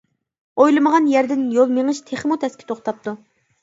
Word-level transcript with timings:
ئويلىمىغان 0.63 1.11
يەردىن 1.13 1.45
يول 1.59 1.77
مېڭىش 1.79 2.03
تېخىمۇ 2.11 2.43
تەسكە 2.47 2.71
توختاپتۇ. 2.75 3.19